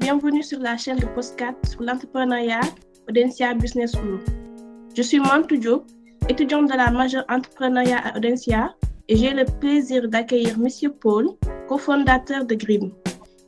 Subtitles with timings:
[0.00, 2.60] bienvenue sur la chaîne de Postcat sur l'entrepreneuriat
[3.06, 4.18] Audencia Business School.
[4.96, 5.84] Je suis Mantou Diop,
[6.28, 8.74] étudiante de la majeure entrepreneuriat à Audencia
[9.08, 10.90] et j'ai le plaisir d'accueillir M.
[11.00, 11.28] Paul,
[11.68, 12.90] cofondateur de Grim,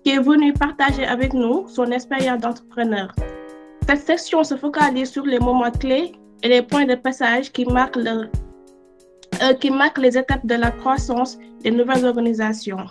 [0.04, 3.14] qui est venu partager avec nous son expérience d'entrepreneur.
[3.88, 6.12] Cette section se focalise sur les moments clés
[6.42, 11.38] et les points de passage qui marquent, euh, qui marquent les étapes de la croissance
[11.62, 12.84] des nouvelles organisations.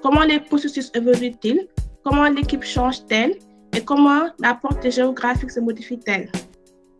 [0.00, 1.66] Comment les processus évoluent-ils?
[2.02, 3.34] Comment l'équipe change-t-elle
[3.76, 6.30] Et comment la portée géographique se modifie-t-elle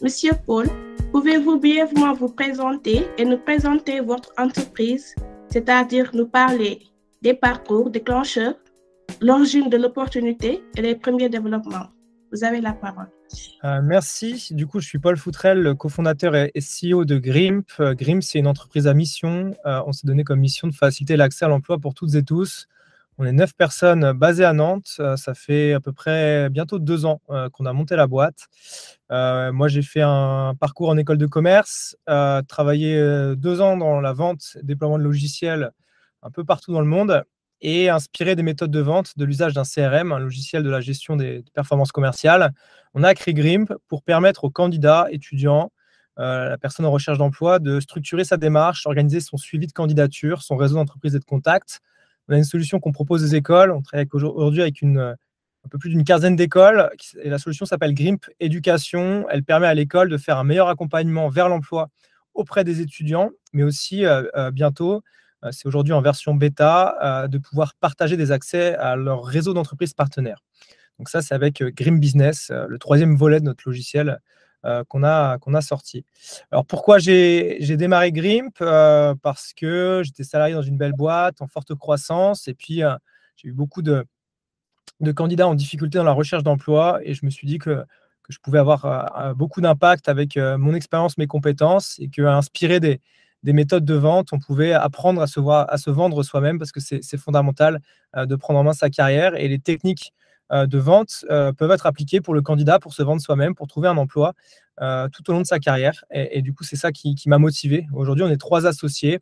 [0.03, 0.67] Monsieur Paul,
[1.11, 5.15] pouvez-vous brièvement vous présenter et nous présenter votre entreprise,
[5.49, 6.81] c'est-à-dire nous parler
[7.23, 8.55] des parcours déclencheurs,
[9.23, 11.89] l'origine de l'opportunité et les premiers développements
[12.31, 13.09] Vous avez la parole.
[13.65, 14.49] Euh, merci.
[14.51, 17.67] Du coup, je suis Paul Foutrel, cofondateur et CEO de Grimp.
[17.81, 19.55] Euh, Grimp, c'est une entreprise à mission.
[19.65, 22.67] Euh, on s'est donné comme mission de faciliter l'accès à l'emploi pour toutes et tous.
[23.23, 24.99] On est neuf personnes basées à Nantes.
[25.17, 27.21] ça fait à peu près bientôt deux ans
[27.53, 28.47] qu'on a monté la boîte.
[29.11, 31.99] moi, j'ai fait un parcours en école de commerce,
[32.49, 32.99] travaillé
[33.37, 35.71] deux ans dans la vente, déploiement de logiciels
[36.23, 37.23] un peu partout dans le monde
[37.61, 41.17] et inspiré des méthodes de vente de l'usage d'un CRM, un logiciel de la gestion
[41.17, 42.55] des performances commerciales.
[42.95, 45.73] On a créé Grimp pour permettre aux candidats, étudiants,
[46.19, 50.41] euh, la personne en recherche d'emploi de structurer sa démarche, organiser son suivi de candidature,
[50.41, 51.81] son réseau d'entreprise et de contacts.
[52.31, 53.73] On a une solution qu'on propose aux écoles.
[53.73, 55.17] On travaille aujourd'hui avec un
[55.69, 56.89] peu plus d'une quinzaine d'écoles.
[57.21, 59.27] Et la solution s'appelle Grimp Éducation.
[59.29, 61.91] Elle permet à l'école de faire un meilleur accompagnement vers l'emploi
[62.35, 65.03] auprès des étudiants, mais aussi euh, euh, bientôt
[65.43, 69.95] euh, c'est aujourd'hui en version bêta, de pouvoir partager des accès à leur réseau d'entreprises
[69.95, 70.45] partenaires.
[70.99, 74.21] Donc ça, c'est avec Grim Business, le troisième volet de notre logiciel
[74.89, 76.05] qu'on a, qu'on a sorti.
[76.51, 78.59] Alors pourquoi j'ai démarré Grimp
[79.23, 82.83] Parce que j'étais salarié dans une belle boîte en forte croissance et puis
[83.37, 84.05] j'ai eu beaucoup de,
[85.01, 87.85] de, candidats en difficulté dans la recherche d'emploi et je me suis dit que,
[88.23, 93.01] que je pouvais avoir beaucoup d'impact avec mon expérience, mes compétences et que inspirer des,
[93.43, 96.73] des méthodes de vente, on pouvait apprendre à se, voir, à se vendre soi-même parce
[96.73, 97.81] que c'est fondamental
[98.17, 100.20] euh, de prendre en main sa carrière et les techniques euh,
[100.51, 103.89] de vente euh, peuvent être appliquées pour le candidat pour se vendre soi-même, pour trouver
[103.89, 104.35] un emploi
[105.13, 106.05] tout au long de sa carrière.
[106.11, 107.87] Et, du coup, c'est ça qui, m'a motivé.
[107.93, 109.21] Aujourd'hui, on est trois associés.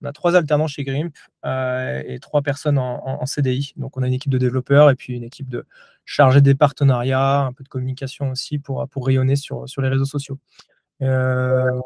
[0.00, 1.12] On a trois alternants chez Grimp
[1.44, 3.72] et trois personnes en, CDI.
[3.76, 5.66] Donc, on a une équipe de développeurs et puis une équipe de
[6.04, 10.04] chargés des partenariats, un peu de communication aussi pour, pour rayonner sur, sur les réseaux
[10.04, 10.38] sociaux.
[11.02, 11.80] Euh,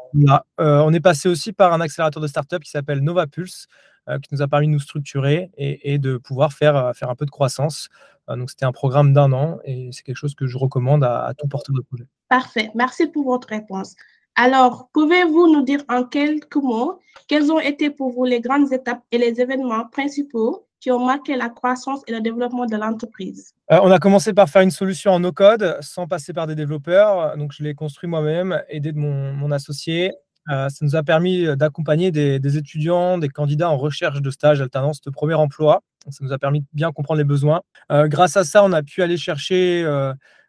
[0.59, 3.94] euh, on est passé aussi par un accélérateur de start-up qui s'appelle Nova Pulse, euh,
[4.21, 7.31] qui nous a permis de nous structurer et, de pouvoir faire, faire un peu de
[7.31, 7.89] croissance.
[8.27, 11.47] donc, c'était un programme d'un an et c'est quelque chose que je recommande à, tout
[11.47, 12.05] porteur de projet.
[12.29, 12.71] Parfait.
[12.75, 13.95] Merci pour votre réponse.
[14.35, 19.01] Alors, pouvez-vous nous dire en quelques mots quelles ont été pour vous les grandes étapes
[19.11, 23.53] et les événements principaux qui ont marqué la croissance et le développement de l'entreprise?
[23.71, 27.37] Euh, On a commencé par faire une solution en no-code sans passer par des développeurs.
[27.37, 30.11] Donc, je l'ai construit moi-même, aidé de mon, associé.
[30.49, 35.01] Euh, ça nous a permis d'accompagner des, étudiants, des candidats en recherche de stage, alternance,
[35.01, 35.81] de premier emploi.
[36.09, 37.61] Ça nous a permis de bien comprendre les besoins.
[37.91, 39.83] Euh, grâce à ça, on a pu aller chercher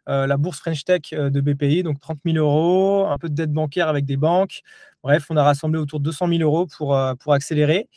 [0.06, 3.88] la bourse French Tech de BPI, donc 30 000 euros, un peu de dette bancaire
[3.88, 4.62] avec des banques,
[5.06, 7.88] Bref, on a rassemblé autour de 200 000 euros pour, euh, pour accélérer.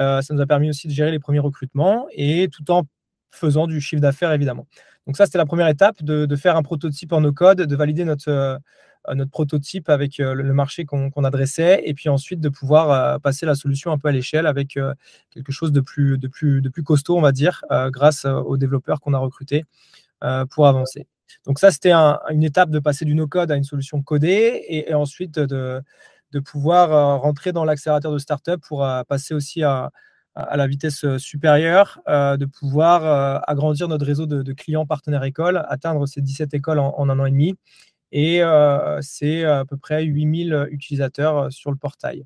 [0.00, 2.82] Euh, ça nous a permis aussi de gérer les premiers recrutements et tout en
[3.30, 4.66] faisant du chiffre d'affaires, évidemment.
[5.06, 8.28] Donc ça, c'était la première étape, de, faire un prototype en no-code, de valider notre,
[8.28, 8.58] euh,
[9.14, 13.92] notre prototype avec le, marché qu'on adressait, et puis ensuite de pouvoir passer la solution
[13.92, 14.78] un peu à l'échelle avec
[15.30, 19.00] quelque chose de plus, de, plus, de plus costaud, on va dire, grâce aux développeurs
[19.00, 19.64] qu'on a recrutés
[20.50, 21.06] pour avancer.
[21.46, 25.38] Donc ça, c'était une étape de passer du no-code à une solution codée, et ensuite
[25.38, 25.82] de
[26.32, 29.90] de pouvoir euh, rentrer dans l'accélérateur de start-up pour euh, passer aussi à,
[30.54, 36.20] la vitesse euh, supérieure, de pouvoir agrandir notre réseau de, clients partenaires écoles, atteindre ces
[36.20, 37.54] 17 écoles en, un an et demi.
[38.12, 38.40] Et
[39.00, 42.24] c'est à peu près 8000 utilisateurs sur le portail.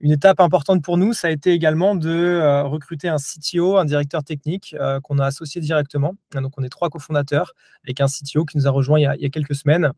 [0.00, 4.22] Une étape importante pour nous, ça a été également de recruter un CTO, un directeur
[4.24, 6.14] technique qu'on a associé directement.
[6.32, 7.52] Donc, on est trois cofondateurs
[7.84, 9.92] avec un CTO qui nous a rejoint il y a quelques semaines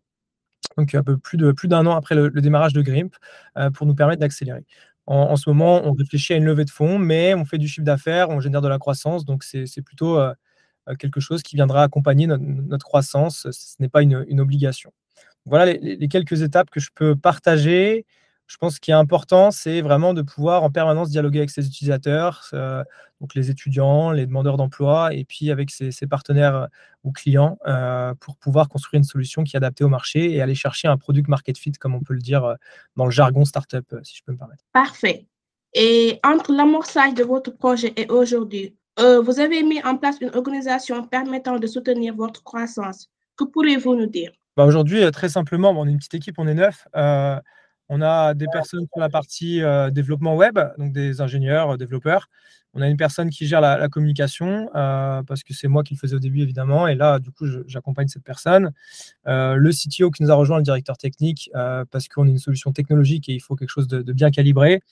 [0.76, 3.14] donc un peu plus de plus d'un an après le, démarrage de Grimp,
[3.56, 4.64] euh, pour nous permettre d'accélérer.
[5.06, 7.84] En, ce moment, on réfléchit à une levée de fonds, mais on fait du chiffre
[7.84, 10.32] d'affaires, on génère de la croissance, donc c'est plutôt euh,
[10.88, 13.48] euh, quelque chose qui viendra accompagner notre, croissance.
[13.50, 14.92] Ce n'est pas une, obligation.
[15.50, 18.06] Voilà les, quelques étapes que je peux partager
[18.50, 22.48] je pense qu'il est important, c'est vraiment de pouvoir en permanence dialoguer avec ses utilisateurs,
[22.52, 22.82] euh,
[23.20, 26.66] donc les étudiants, les demandeurs d'emploi, et puis avec ses, partenaires euh,
[27.04, 30.56] ou clients, euh, pour pouvoir construire une solution qui est adaptée au marché et aller
[30.56, 32.56] chercher un product market fit, comme on peut le dire
[32.96, 34.64] dans le jargon startup, si je peux me permettre.
[34.72, 35.26] Parfait.
[35.72, 41.04] Et entre l'amorçage de votre projet et aujourd'hui, vous avez mis en place une organisation
[41.04, 43.08] permettant de soutenir votre croissance.
[43.36, 44.32] Que pourriez-vous nous dire?
[44.56, 46.86] Bah Aujourd'hui, très simplement, on est une petite équipe, on est neuf.
[46.94, 49.62] on a des personnes sur la partie
[49.92, 52.28] développement web, donc des ingénieurs, développeurs.
[52.72, 55.98] On a une personne qui gère la, communication, euh, parce que c'est moi qui le
[55.98, 56.86] faisais au début, évidemment.
[56.86, 58.72] Et là, du coup, j'accompagne cette personne.
[59.26, 62.38] Euh, le CTO qui nous a rejoint, le directeur technique, euh, parce qu'on est une
[62.38, 64.82] solution technologique et il faut quelque chose de, bien calibré.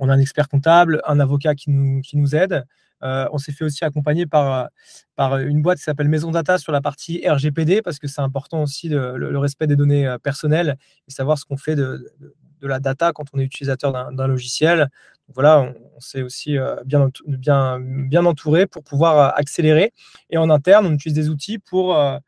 [0.00, 2.64] On a un expert comptable, un avocat qui nous aide.
[3.02, 4.68] On s'est fait aussi accompagner par,
[5.16, 8.62] par une boîte qui s'appelle Maison Data sur la partie RGPD, parce que c'est important
[8.62, 12.12] aussi le, respect des données personnelles et savoir ce qu'on fait de,
[12.60, 14.88] de la data quand on est utilisateur d'un logiciel.
[15.34, 19.92] voilà, on, s'est aussi euh, bien, bien, bien entouré pour pouvoir euh, accélérer.
[20.30, 22.18] Et en interne, on utilise des outils pour, euh,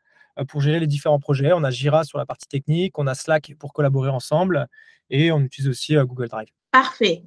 [0.47, 1.53] pour gérer les différents projets.
[1.53, 4.67] On a Jira sur la partie technique, on a Slack pour collaborer ensemble
[5.09, 6.47] et on utilise aussi Google Drive.
[6.71, 7.23] Parfait.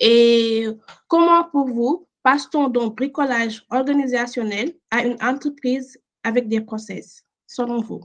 [0.00, 0.66] Et
[1.08, 8.00] comment pour vous passe-t-on donc bricolage organisationnel à une entreprise avec des process, selon vous?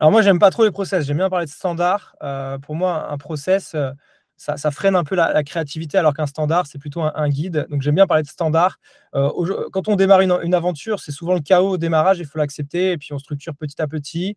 [0.00, 1.06] Alors moi, j'aime pas trop les process.
[1.06, 2.16] J'aime bien parler de standard.
[2.24, 3.92] Euh, pour moi, un process, euh,
[4.36, 7.68] ça, freine un peu la, créativité, alors qu'un standard, c'est plutôt un, guide.
[7.70, 8.78] Donc j'aime bien parler de standard.
[9.14, 9.30] Euh,
[9.70, 12.18] quand on démarre une, aventure, c'est souvent le chaos au démarrage.
[12.18, 14.36] Il faut l'accepter et puis on structure petit à petit.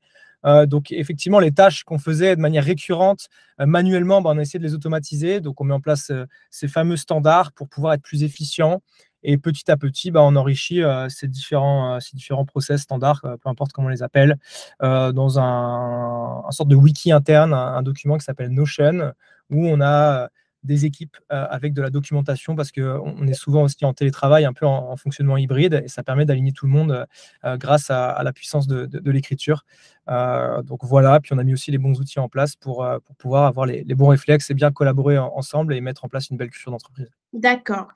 [0.68, 4.64] donc effectivement, les tâches qu'on faisait de manière récurrente, manuellement, bah, on a essayé de
[4.64, 5.42] les automatiser.
[5.42, 6.12] Donc on met en place
[6.52, 8.84] ces fameux standards pour pouvoir être plus efficient
[9.24, 13.22] et petit à petit, bah, on enrichit euh, ces, différents, euh, ces différents process standards,
[13.26, 14.38] euh, peu importe comment on les appelle,
[14.80, 19.14] dans un, un, sorte de wiki interne, un, document qui s'appelle Notion,
[19.50, 20.30] où on a
[20.64, 24.66] des équipes avec de la documentation parce qu'on est souvent aussi en télétravail, un peu
[24.66, 27.06] en, fonctionnement hybride, et ça permet d'aligner tout le monde
[27.44, 29.66] grâce à, la puissance de, l'écriture.
[30.08, 32.86] donc voilà, puis on a mis aussi les bons outils en place pour,
[33.18, 36.50] pouvoir avoir les, bons réflexes et bien collaborer ensemble et mettre en place une belle
[36.50, 37.10] culture d'entreprise.
[37.34, 37.88] D'accord.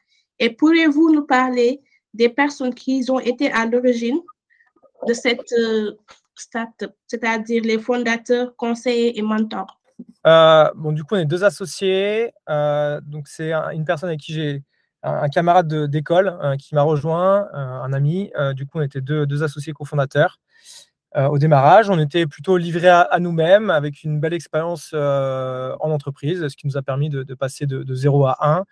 [0.41, 1.81] Et pourriez-vous nous parler
[2.15, 4.19] des personnes qui ont été à l'origine
[5.07, 5.93] de cette euh,
[6.35, 9.79] start-up, c'est-à-dire les fondateurs, conseillers et mentors?
[10.25, 12.33] Euh, bon, du coup, on est deux associés.
[12.49, 14.63] Euh, c'est une personne avec qui j'ai
[15.03, 18.31] un, camarade d'école qui m'a rejoint, un ami.
[18.55, 20.39] du coup, on était deux, deux associés cofondateurs.
[21.15, 26.55] au démarrage, on était plutôt livrés à, nous-mêmes avec une belle expérience en entreprise, ce
[26.55, 28.65] qui nous a permis de, passer de, de 0 à 1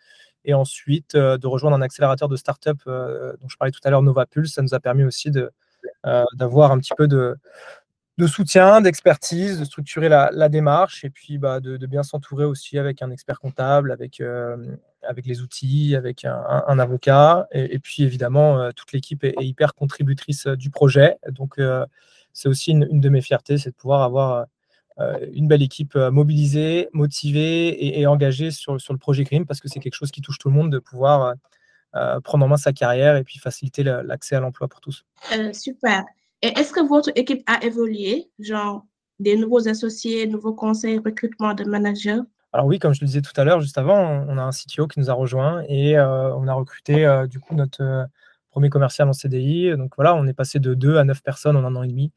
[0.45, 3.89] et ensuite euh, de rejoindre un accélérateur de start-up euh, dont je parlais tout à
[3.89, 4.53] l'heure, Novapulse.
[4.53, 5.31] Ça nous a permis aussi
[6.05, 7.35] euh, d'avoir un petit peu de,
[8.17, 13.01] de soutien, d'expertise, de structurer la, démarche et puis bah, de, bien s'entourer aussi avec
[13.01, 14.21] un expert comptable, avec,
[15.03, 17.47] avec les outils, avec un, avocat.
[17.51, 21.17] Et, puis évidemment, toute l'équipe est, hyper contributrice du projet.
[21.29, 21.59] Donc
[22.33, 24.47] c'est aussi une, une, de mes fiertés, c'est de pouvoir avoir
[25.33, 29.67] une belle équipe euh, mobilisée, motivée et, engagée sur, sur, le projet Grim parce que
[29.67, 31.35] c'est quelque chose qui touche tout le monde de pouvoir
[31.95, 35.05] euh, prendre en main sa carrière et puis faciliter l'accès à l'emploi pour tous.
[35.53, 36.03] super.
[36.41, 38.85] Et est-ce que votre équipe a évolué, genre
[39.19, 42.21] des nouveaux associés, nouveaux conseils, recrutement de managers?
[42.53, 44.87] Alors oui, comme je le disais tout à l'heure, juste avant, on a un CTO
[44.87, 48.07] qui nous a rejoint et on a recruté du coup notre
[48.49, 49.75] premier commercial en CDI.
[49.77, 52.11] Donc voilà, on est passé de 2 à 9 personnes en un an et demi.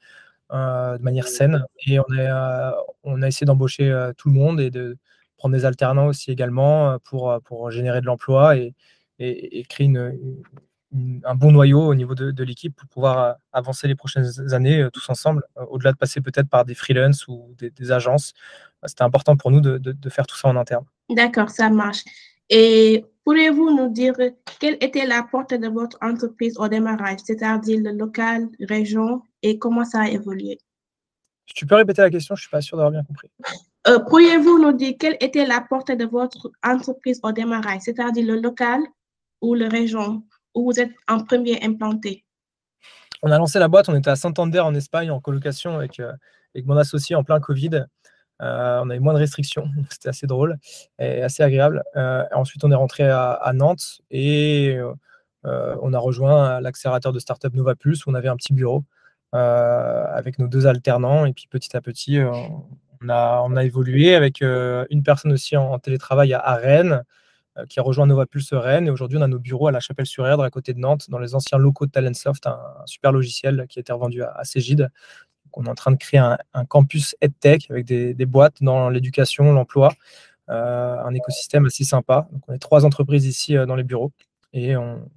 [0.53, 1.65] Euh, de manière saine.
[1.87, 2.73] Et on, est, euh,
[3.05, 4.99] on a essayé d'embaucher euh, tout le monde et de
[5.39, 8.75] prendre des alternants aussi également pour, pour générer de l'emploi et,
[9.19, 10.43] et, créer une,
[11.25, 15.43] un bon noyau au niveau de, l'équipe pour pouvoir avancer les prochaines années tous ensemble,
[15.71, 18.35] au-delà de passer peut-être par des freelances ou des, agences.
[18.85, 20.85] C'était important pour nous de, de, faire tout ça en interne.
[21.09, 22.05] D'accord, ça marche.
[22.51, 24.15] Et pourriez-vous nous dire
[24.61, 29.85] quelle était la portée de votre entreprise au démarrage, c'est-à-dire le local, région, et comment
[29.85, 30.59] ça a évolué?
[31.47, 33.29] Tu peux répéter la question, je ne suis pas sûr d'avoir bien compris.
[33.89, 38.41] Euh, pourriez-vous nous dire quelle était la portée de votre entreprise au démarrage, c'est-à-dire le
[38.41, 38.81] local
[39.41, 40.23] ou la région
[40.55, 42.25] où vous êtes en premier implanté?
[43.23, 46.13] On a lancé la boîte, on était à Santander en Espagne en colocation avec, euh,
[46.55, 47.85] avec mon associé en plein Covid.
[48.43, 50.59] Euh, on avait moins de restrictions, c'était assez drôle
[50.99, 51.83] et assez agréable.
[51.97, 54.77] Euh, ensuite, on est rentré à, Nantes et
[55.45, 58.85] euh, on a rejoint l'accélérateur de start-up Nova Plus où on avait un petit bureau
[59.33, 61.25] avec nos deux alternants.
[61.25, 66.35] Et puis petit à petit, on a, on, évolué avec une personne aussi en, télétravail
[66.35, 67.03] à, Rennes
[67.69, 68.89] qui a rejoint Nova Pulse Rennes.
[68.89, 71.35] Et aujourd'hui, on a nos bureaux à la Chapelle-sur-Erdre, à côté de Nantes, dans les
[71.35, 74.91] anciens locaux de Talentsoft, un, super logiciel qui a été revendu à, à Cégide
[75.55, 79.93] on est en train de créer un, campus EdTech avec des, boîtes dans l'éducation, l'emploi,
[80.49, 82.29] euh, un écosystème assez sympa.
[82.33, 84.13] Donc, on est trois entreprises ici euh, dans les bureaux
[84.53, 85.09] et on,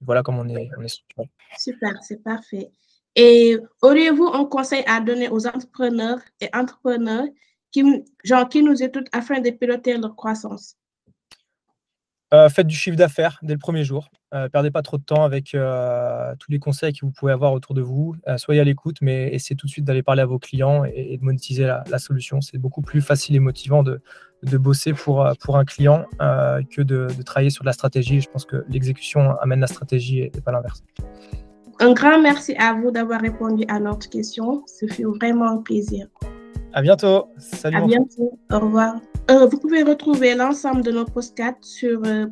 [0.00, 1.28] voilà comment on est, structuré.
[1.58, 2.70] Super, c'est parfait.
[3.14, 7.26] Et auriez-vous un conseil à donner aux entrepreneurs et entrepreneurs
[7.72, 7.82] qui,
[8.24, 10.76] genre, qui nous écoutent afin de piloter leur croissance?
[12.34, 14.08] Euh, faites du chiffre d'affaires dès le premier jour.
[14.34, 17.52] Euh, perdez pas trop de temps avec euh, tous les conseils que vous pouvez avoir
[17.52, 18.16] autour de vous.
[18.36, 21.24] soyez à l'écoute, mais essayez tout de suite d'aller parler à vos clients et, de
[21.24, 22.40] monétiser la, solution.
[22.40, 24.00] C'est beaucoup plus facile et motivant de,
[24.42, 28.20] bosser pour, pour un client que de, travailler sur la stratégie.
[28.20, 30.82] Je pense que l'exécution amène la stratégie et, pas l'inverse.
[31.78, 34.64] Un grand merci à vous d'avoir répondu à notre question.
[34.66, 36.08] Ce fut vraiment un plaisir.
[36.76, 37.32] À bientôt.
[37.38, 37.78] Salut.
[37.78, 38.38] À bientôt.
[38.52, 38.96] Au revoir.
[39.30, 42.26] Euh, vous pouvez retrouver l'ensemble de nos podcasts sur euh,